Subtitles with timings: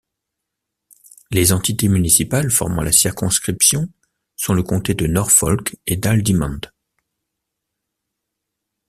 [1.29, 3.87] Les entités municipales formant la circonscription
[4.35, 6.61] sont le comté de Norfolk et d'Haldimand.